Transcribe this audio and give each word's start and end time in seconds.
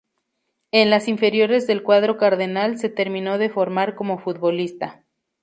En 0.71 0.89
las 0.89 1.07
inferiores 1.07 1.67
del 1.67 1.83
cuadro 1.83 2.17
cardenal, 2.17 2.79
se 2.79 2.89
terminó 2.89 3.37
de 3.37 3.51
formar 3.51 3.93
como 3.93 4.17
futbolista. 4.17 5.03